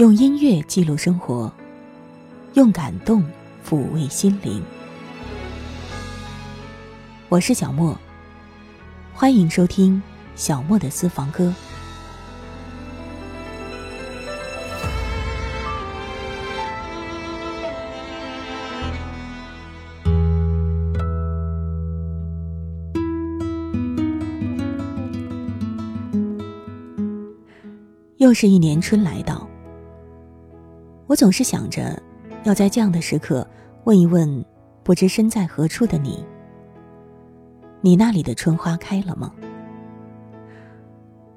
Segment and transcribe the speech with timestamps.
[0.00, 1.52] 用音乐记录生活，
[2.54, 3.22] 用感动
[3.62, 4.62] 抚慰心灵。
[7.28, 7.94] 我是小莫，
[9.12, 10.02] 欢迎收听
[10.34, 11.54] 小莫的私房歌。
[28.16, 29.49] 又是一年春来到。
[31.10, 32.00] 我总是想着，
[32.44, 33.44] 要在这样的时刻
[33.82, 34.44] 问一问，
[34.84, 36.24] 不知身在何处的你：
[37.80, 39.34] 你那里的春花开了吗？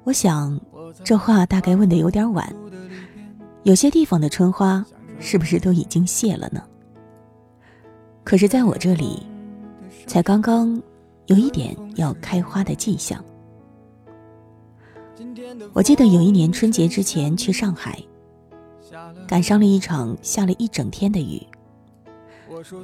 [0.04, 0.60] 我想，
[1.02, 2.54] 这话大概问的有点晚。
[3.64, 4.86] 有些地方的春花，
[5.18, 6.62] 是不是都已经谢了呢？
[8.22, 9.26] 可是，在我这里，
[10.06, 10.80] 才刚刚
[11.26, 13.20] 有一点要开花的迹象。
[15.72, 17.98] 我记得有一年春节之前去上海。
[19.26, 21.42] 赶上了一场下了一整天的雨，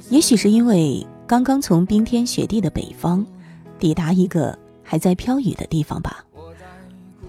[0.09, 3.25] 也许是因为刚刚从冰天雪地的北方
[3.79, 6.25] 抵达一个还在飘雨的地方吧，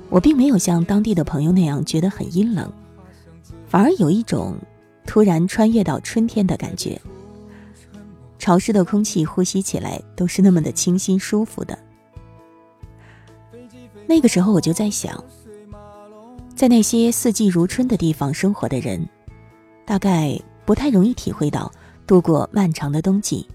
[0.08, 2.70] 我并没有像当地的朋友那样觉得很阴冷，
[3.68, 4.56] 反而有一种
[5.06, 7.00] 突然穿越到春天的感觉。
[8.38, 11.78] 潮湿的空气呼吸起来都是那么的清新舒服的。
[14.06, 15.22] 那个时候我就在想。
[16.54, 19.08] 在那些四季如春的地方生活的人，
[19.84, 21.72] 大概不太容易体会到
[22.06, 23.46] 度过漫长的冬季，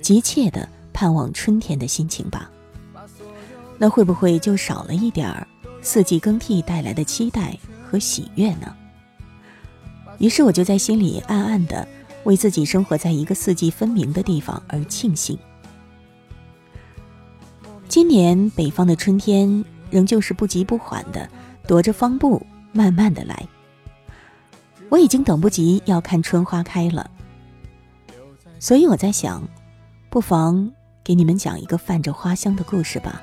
[0.00, 2.50] 急切的盼望春天的心情吧。
[3.76, 5.46] 那会不会就少了一点儿
[5.82, 8.74] 四季更替带来的期待和喜悦呢？
[10.18, 11.86] 于是我就在心里暗暗的
[12.24, 15.36] 为自己生活在一个四季分明的地方而庆幸。
[17.88, 21.28] 今年北方的春天仍旧是不急不缓的。
[21.66, 23.46] 踱着方步，慢慢的来。
[24.88, 27.10] 我已经等不及要看春花开了，
[28.58, 29.42] 所以我在想，
[30.10, 30.70] 不妨
[31.02, 33.22] 给你们讲一个泛着花香的故事吧，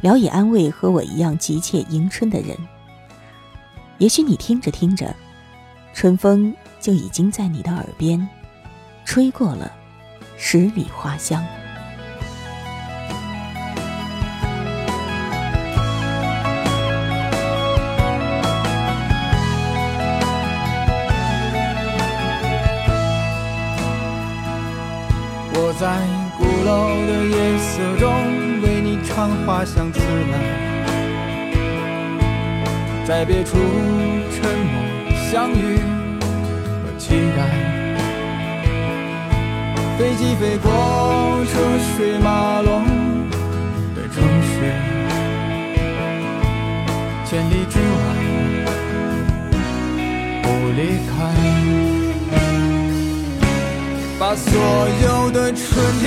[0.00, 2.56] 聊以安慰和我一样急切迎春的人。
[3.98, 5.12] 也许你听着听着，
[5.92, 8.28] 春风就已经在你的耳边
[9.04, 9.72] 吹过了
[10.36, 11.44] 十里花香。
[29.18, 30.38] 为你唱花香自来。
[33.04, 33.56] 在别处
[34.30, 34.74] 沉默
[35.30, 35.78] 相遇
[36.82, 37.38] 和期待。
[39.98, 40.70] 飞机飞过
[41.46, 41.52] 车
[41.96, 42.84] 水马龙
[43.96, 44.50] 的城市，
[47.24, 47.98] 千里之外
[50.42, 50.46] 不
[50.76, 51.12] 离开。
[54.20, 54.52] 把所
[55.02, 55.62] 有的春
[56.00, 56.06] 天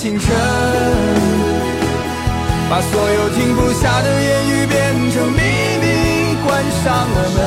[0.00, 0.30] 清晨
[2.70, 7.38] 把所有停不下的言语变成秘密，关上了门。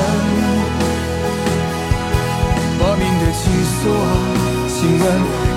[2.78, 4.04] 莫名的情愫啊，
[4.68, 5.02] 请问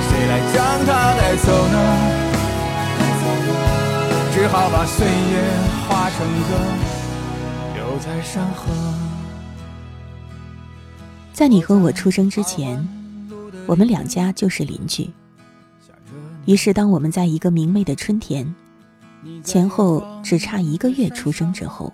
[0.07, 0.55] 谁来将
[0.85, 0.89] 它
[1.19, 1.75] 带走呢？
[4.33, 5.11] 只好把岁月
[5.89, 6.49] 化成歌，
[7.73, 8.71] 留在山河。
[11.33, 12.87] 在你和我出生之前，
[13.67, 15.09] 我们两家就是邻居。
[16.45, 18.53] 于是，当我们在一个明媚的春天，
[19.43, 21.91] 前后只差一个月出生之后，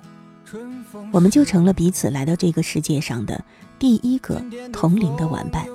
[1.11, 3.43] 我们就成了彼此来到这个世界上的
[3.79, 4.43] 第一个
[4.73, 5.65] 同龄的玩伴。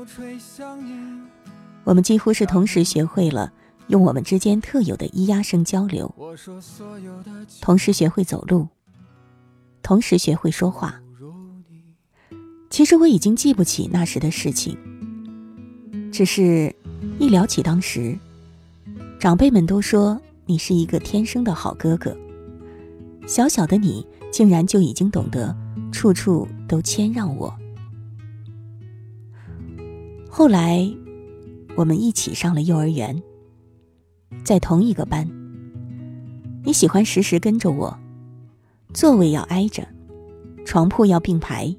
[1.84, 3.50] 我们几乎是同时学会了
[3.88, 6.12] 用我们之间特有的咿呀声交流，
[7.62, 8.68] 同时学会走路，
[9.82, 11.00] 同时学会说话。
[12.68, 14.76] 其实我已经记不起那时的事情，
[16.12, 16.74] 只是，
[17.18, 18.18] 一聊起当时，
[19.26, 22.16] 长辈们都说你是一个天生的好哥哥。
[23.26, 25.52] 小小的你竟然就已经懂得
[25.90, 27.52] 处处都谦让我。
[30.30, 30.88] 后来，
[31.74, 33.20] 我们一起上了幼儿园，
[34.44, 35.28] 在同一个班。
[36.62, 37.98] 你喜欢时时跟着我，
[38.94, 39.84] 座位要挨着，
[40.64, 41.74] 床铺要并排。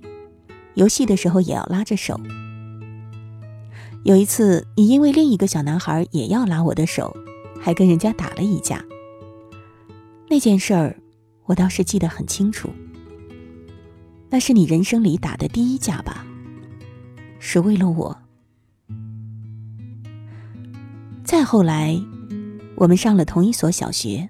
[0.73, 2.19] 游戏的时候也要拉着手。
[4.03, 7.15] 有一次，你因为另一个小男孩也要拉我的手，
[7.68, 8.81] 还跟人家打了一架。
[10.30, 10.96] 那件事儿，
[11.44, 12.69] 我倒是记得很清楚。
[14.30, 16.25] 那是你人生里打的第一架吧？
[17.40, 18.18] 是为了我。
[21.25, 22.02] 再后来，
[22.78, 24.30] 我们上了同一所小学，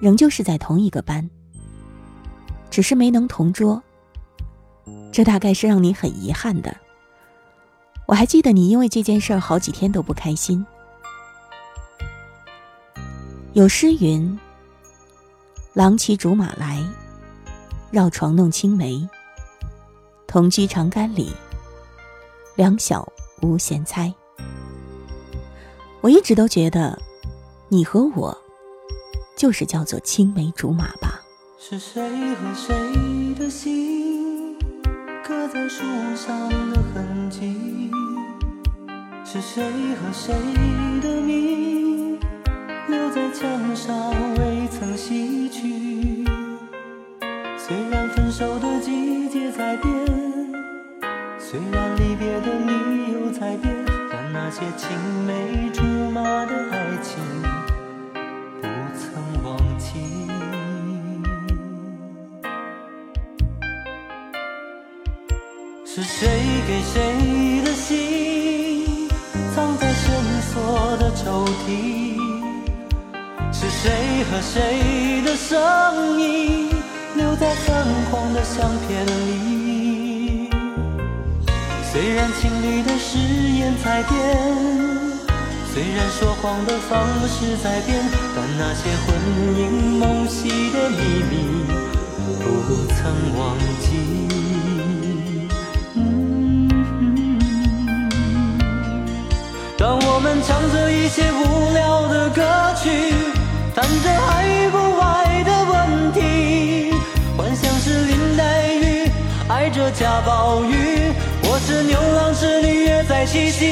[0.00, 1.28] 仍旧是在同一个班，
[2.70, 3.82] 只是没能同桌。
[5.10, 6.76] 这大概是让你很遗憾的。
[8.06, 10.64] 我还记得你因为这件事儿好几天都不开心。
[13.54, 14.36] 有诗云
[15.74, 16.84] ：“郎骑竹马来，
[17.92, 19.08] 绕床弄青梅。
[20.26, 21.30] 同居长干里，
[22.56, 23.06] 两小
[23.42, 24.12] 无嫌猜。”
[26.02, 27.00] 我一直都觉得，
[27.68, 28.36] 你和我，
[29.36, 31.22] 就是叫做青梅竹马吧。
[31.56, 32.02] 是谁
[32.34, 34.58] 和谁的心？
[35.24, 35.84] 刻在树
[36.16, 37.88] 上的痕迹，
[39.24, 39.62] 是谁
[39.94, 40.34] 和谁
[41.00, 41.73] 的名
[43.14, 46.24] 在墙上未曾洗去？
[47.56, 49.94] 虽然分手的季节在变，
[51.38, 53.72] 虽然离别的理由在变，
[54.10, 54.90] 但那些青
[55.28, 57.22] 梅竹马的爱情
[58.60, 58.66] 不
[58.98, 59.92] 曾忘记。
[65.86, 66.28] 是谁
[66.66, 69.08] 给谁的信，
[69.54, 72.03] 藏在深锁的抽屉？
[74.34, 76.68] 是谁的声音，
[77.14, 80.50] 留在泛黄的相片里？
[81.92, 84.18] 虽然情侣的誓言在变，
[85.72, 88.02] 虽然说谎的方式在变，
[88.34, 89.14] 但那些魂
[89.56, 89.70] 萦
[90.00, 91.32] 梦系的秘密，
[92.42, 92.44] 不
[92.92, 93.86] 曾忘记。
[99.78, 102.42] 当我们唱着一些无聊的歌
[102.82, 102.90] 曲，
[104.14, 106.92] 爱与不爱的问题，
[107.36, 109.10] 幻想是林黛玉
[109.48, 111.12] 爱着贾宝玉，
[111.42, 113.66] 或是牛郎织女约在七夕。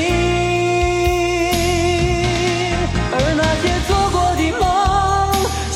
[3.12, 4.62] 而那些做过的梦，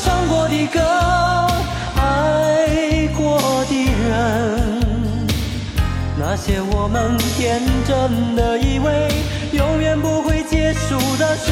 [0.03, 0.79] 唱过的歌，
[1.95, 3.71] 爱过的
[4.07, 4.07] 人，
[6.17, 9.09] 那些我们天真的以为
[9.53, 10.37] 永远不会。
[10.49, 11.51] 结束的事，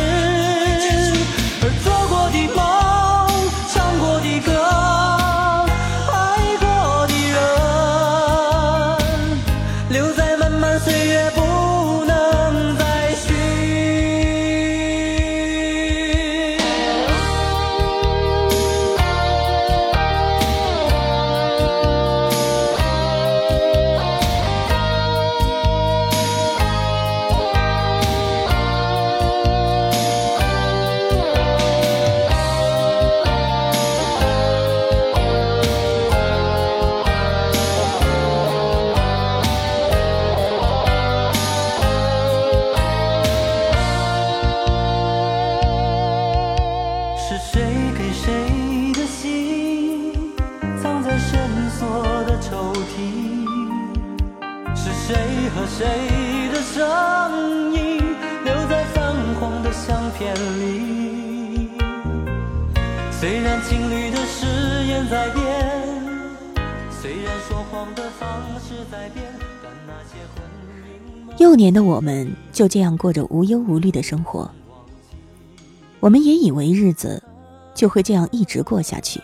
[71.65, 74.48] 年的我们就这样过着无忧无虑的生活，
[76.00, 77.24] 我们也以为日子
[77.74, 79.19] 就会这样一直过下去。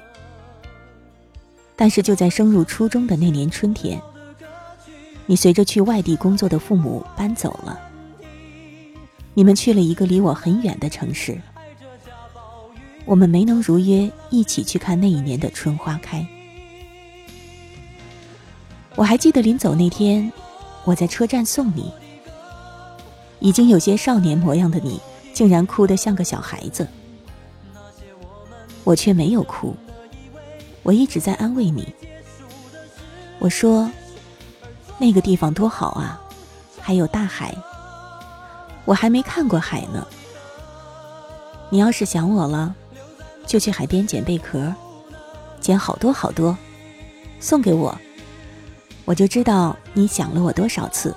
[1.76, 4.02] 但是就在升入初中的那年春天，
[5.28, 7.80] 你随着去外地工作的父母搬走了，
[9.36, 11.40] 你们去了一个离我很远的城市。
[13.06, 16.26] 我们没能如约一起去看那一年的春花开。
[18.96, 20.34] 我还记得临走那天，
[20.86, 21.92] 我在车站送你，
[23.42, 25.02] 已经有些少年模样的你，
[25.34, 26.88] 竟然哭得像个小孩子。
[28.86, 29.76] 我却没有哭，
[30.84, 31.94] 我一直在安慰你。
[33.40, 33.92] 我说
[34.98, 36.22] ：“那个地方多好啊，
[36.80, 37.54] 还有大海。
[38.86, 40.08] 我还没看过海呢。
[41.70, 42.74] 你要是想我了。”
[43.48, 44.74] 就去海边捡贝壳，
[45.60, 46.56] 捡好多好多，
[47.40, 47.98] 送给我，
[49.04, 51.14] 我就知道你想了我多少次。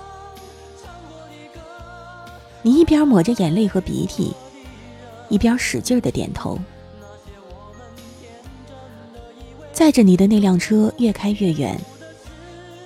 [2.65, 4.33] 你一边抹着眼泪和鼻涕，
[5.29, 6.57] 一边使劲的点头。
[9.71, 11.79] 载着你的那辆车越开越远，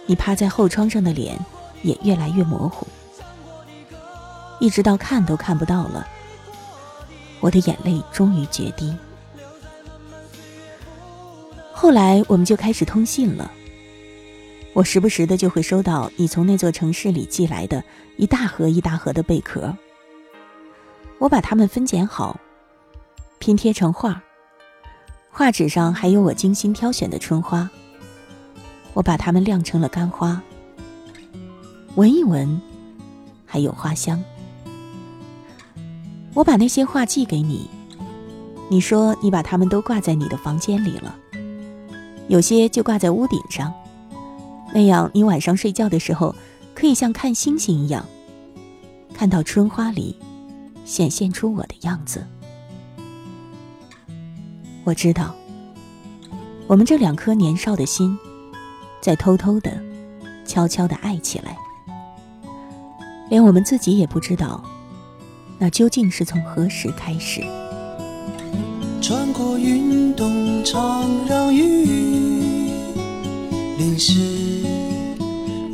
[0.05, 1.39] 你趴在后窗上的脸
[1.81, 2.85] 也越来越模糊，
[4.59, 6.05] 一直到看都看不到了。
[7.39, 8.93] 我的眼泪终于决堤。
[11.71, 13.49] 后来我们就开始通信了。
[14.73, 17.83] 我时不时的就会收到你从那座城市里寄来的
[18.17, 19.75] 一大盒一大盒的贝壳。
[21.17, 22.39] 我把它们分拣好，
[23.39, 24.21] 拼贴成画，
[25.31, 27.69] 画纸上还有我精心挑选的春花。
[28.93, 30.41] 我把它们晾成了干花，
[31.95, 32.61] 闻一闻，
[33.45, 34.23] 还有花香。
[36.33, 37.69] 我把那些画寄给你，
[38.69, 41.15] 你说你把它们都挂在你的房间里了。
[42.27, 43.73] 有些就挂在屋顶上，
[44.73, 46.35] 那样你晚上睡觉的时候，
[46.75, 48.05] 可以像看星星一样，
[49.13, 50.15] 看到春花里
[50.85, 52.25] 显现出我的样子。
[54.83, 55.35] 我知道，
[56.67, 58.17] 我们这两颗年少的心，
[59.01, 59.71] 在偷偷的、
[60.45, 61.57] 悄悄的爱起来，
[63.29, 64.63] 连我们自己也不知道，
[65.57, 67.41] 那究竟是从何时开始。
[69.01, 71.85] 穿过云动常让雨
[73.77, 74.48] 淋湿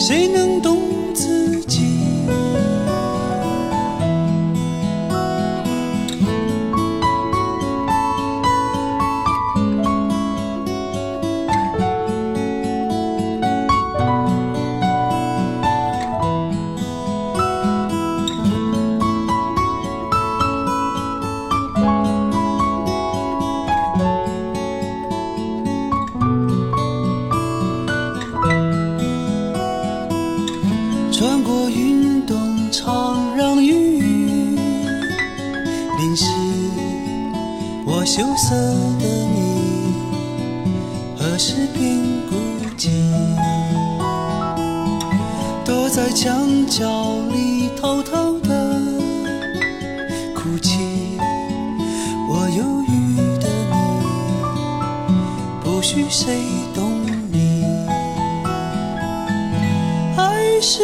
[0.00, 0.99] 谁能懂
[45.80, 46.86] 躲在墙角
[47.32, 48.76] 里偷偷的
[50.34, 50.78] 哭泣。
[52.28, 53.78] 我忧郁的你，
[55.64, 56.36] 不许谁
[56.74, 57.00] 懂
[57.32, 57.64] 你。
[60.18, 60.82] 爱是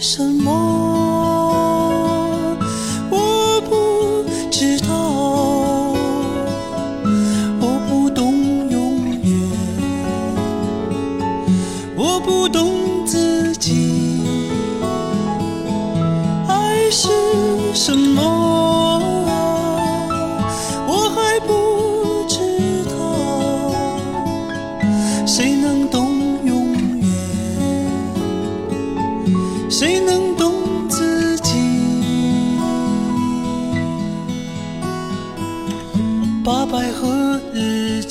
[0.00, 1.39] 什么？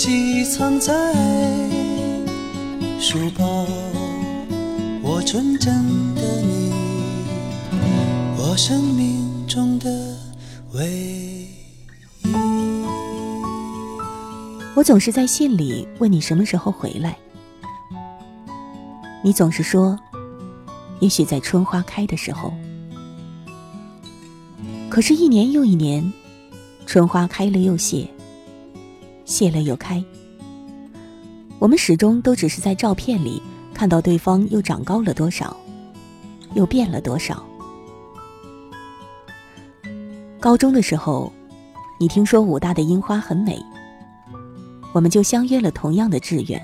[0.09, 1.13] 日记藏在
[2.99, 3.67] 书包，
[5.03, 5.71] 我纯真
[6.15, 6.73] 的你，
[8.35, 9.29] 我生命。
[9.47, 10.15] 中的
[10.73, 11.47] 唯一。
[14.75, 17.15] 我总是在信里问你什么时候回来，
[19.23, 19.97] 你总是说，
[20.99, 22.51] 也许在春花开的时候。
[24.89, 26.11] 可是，一年又一年，
[26.87, 28.07] 春花开了又谢，
[29.29, 30.03] 谢了又开，
[31.59, 33.39] 我们始终都只是在照片里
[33.75, 35.55] 看到对方又长高了多少，
[36.55, 37.45] 又变了多少。
[40.39, 41.31] 高中的时候，
[41.99, 43.63] 你听说武大的樱花很美。
[44.93, 46.59] 我们就相约了同样的志愿。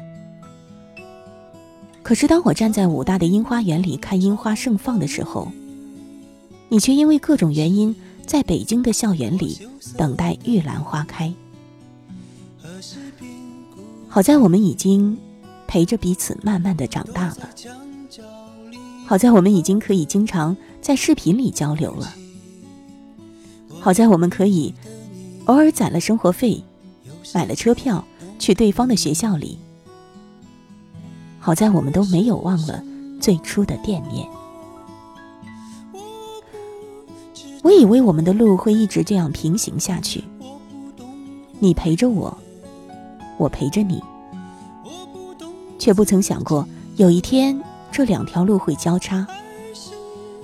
[2.01, 5.51] 可是当我站在武大的樱花园里看樱花盛放的时候，
[6.69, 7.95] 你却因为各种原因
[8.25, 11.31] 在北京的校园里等待玉兰花开。
[14.15, 15.17] 好在我们已经
[15.67, 17.50] 陪着彼此慢慢的长大了，
[19.05, 22.15] 好在我们已经可以经常在视频里交流了，
[23.81, 24.74] 好在我们可以
[25.48, 26.63] 偶尔攒了生活费，
[27.34, 28.05] 买了车票。
[28.39, 29.57] 去对方的学校里，
[31.38, 32.81] 好在我们都没有忘了
[33.19, 34.25] 最初的惦念。
[37.63, 40.24] 我以为我们的路会一直这样平行下去，
[41.60, 42.38] 你陪着我，
[43.38, 44.04] 我陪着你，
[45.77, 47.62] 却不曾想过有一天
[47.92, 49.25] 这两条路会交叉，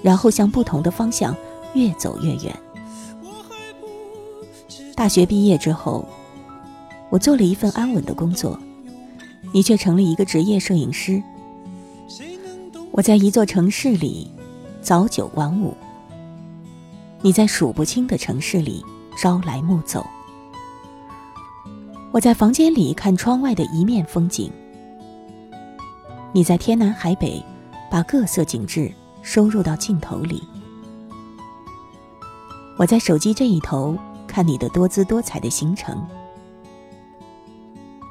[0.01, 1.35] 然后向不同的方向
[1.73, 2.55] 越走越远。
[4.95, 6.05] 大学毕业之后。
[7.09, 8.57] 我做了一份安稳的工作，
[9.51, 11.21] 你却成了一个职业摄影师。
[12.89, 14.31] 我在一座城市里
[14.81, 15.75] 早九晚五，
[17.21, 18.81] 你在数不清的城市里
[19.17, 20.05] 朝来暮走。
[22.13, 24.51] 我在房间里看窗外的一面风景，
[26.33, 27.41] 你在天南海北
[27.89, 28.91] 把各色景致
[29.21, 30.43] 收入到镜头里。
[32.77, 36.05] 我在手机这一头看你的多姿多彩的行程。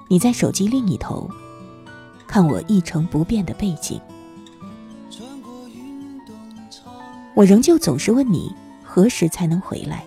[0.08, 1.28] 你在手机另一头，
[2.26, 4.00] 看我一成不变的背景。
[7.34, 10.04] 我仍旧总是问你何时才能回来，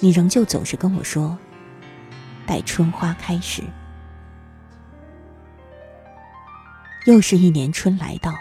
[0.00, 1.36] 你仍旧总是跟我说，
[2.46, 3.62] 待春花开时。
[7.06, 8.32] 又是一年春来到，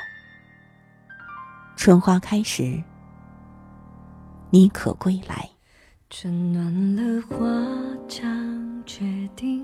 [1.76, 2.84] 春花开时，
[4.50, 5.50] 你可归来？
[6.10, 7.38] 春暖了，花
[8.08, 8.52] 场。
[8.84, 9.64] 决定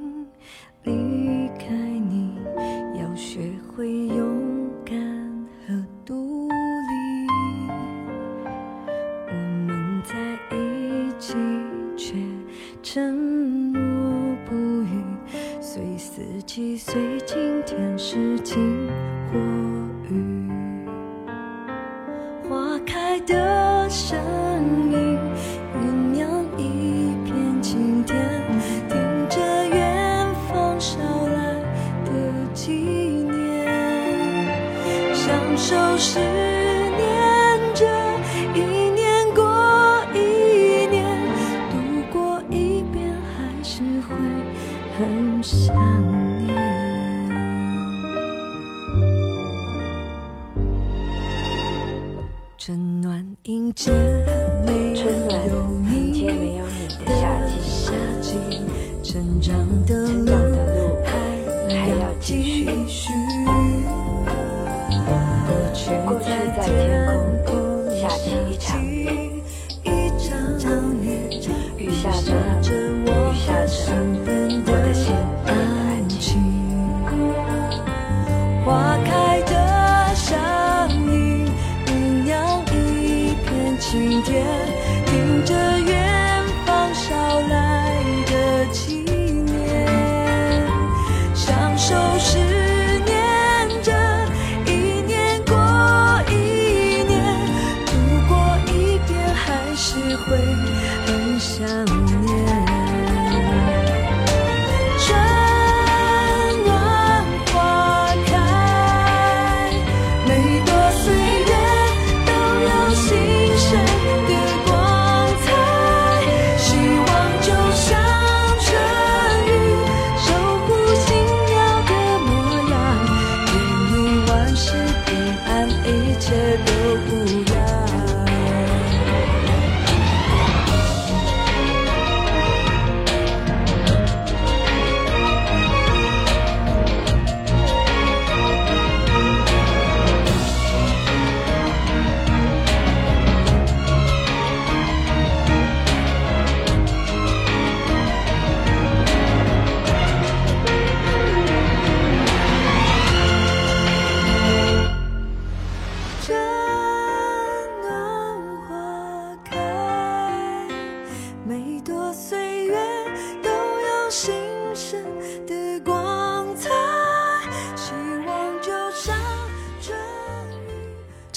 [0.84, 2.38] 离开你，
[2.98, 4.96] 要学会勇敢
[5.66, 7.28] 和独立。
[9.28, 9.34] 我
[9.66, 10.16] 们在
[10.56, 11.34] 一起，
[11.98, 12.14] 却
[12.82, 13.57] 沉默，
[16.18, 16.96] 四季，随
[17.28, 18.90] 晴天，是晴
[19.32, 19.38] 或
[20.10, 20.50] 雨。
[22.50, 24.18] 花开的声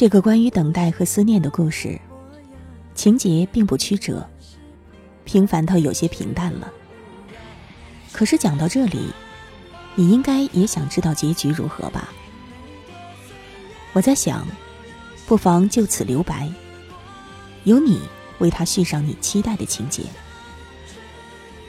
[0.00, 2.00] 这个关于等待和思念的故事，
[2.94, 4.26] 情节并不曲折，
[5.26, 6.72] 平凡到有些平淡了。
[8.10, 9.12] 可是讲到这里，
[9.94, 12.08] 你应该也想知道结局如何吧？
[13.92, 14.48] 我在想，
[15.26, 16.50] 不妨就此留白，
[17.64, 18.00] 由你
[18.38, 20.04] 为他续上你期待的情节，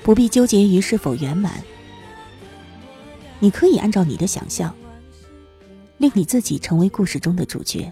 [0.04, 1.62] 不必纠结于是否圆满。
[3.40, 4.74] 你可以按照你的想象，
[5.98, 7.92] 令你自己成为故事中的主角。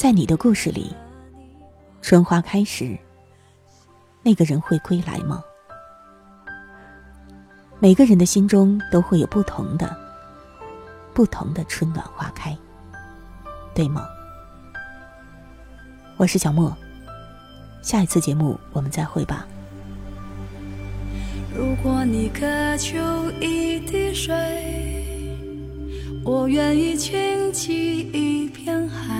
[0.00, 0.90] 在你的故事里，
[2.00, 2.96] 春花开时，
[4.22, 5.44] 那个人会归来吗？
[7.78, 9.94] 每个人的心中都会有不同的、
[11.12, 12.56] 不同的春暖花开，
[13.74, 14.08] 对吗？
[16.16, 16.74] 我是小莫，
[17.82, 19.46] 下一次节目我们再会吧。
[21.54, 22.40] 如果你渴
[22.78, 22.98] 求
[23.32, 24.34] 一滴水，
[26.24, 29.19] 我愿意倾起一片海。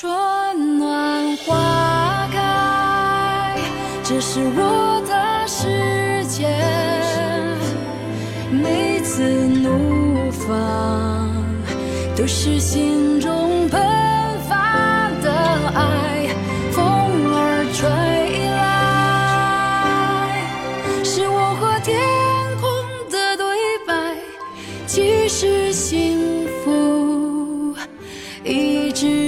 [0.00, 3.56] 春暖花开，
[4.04, 6.46] 这是我的世界。
[8.48, 11.28] 每次怒放，
[12.16, 13.80] 都是心中喷
[14.48, 15.32] 发的
[15.74, 16.28] 爱。
[16.70, 16.84] 风
[17.34, 17.90] 儿吹
[18.52, 18.62] 来，
[21.02, 21.98] 是我和天
[22.60, 22.70] 空
[23.10, 23.44] 的对
[23.84, 24.14] 白，
[24.86, 27.74] 其实幸福，
[28.44, 29.27] 一直。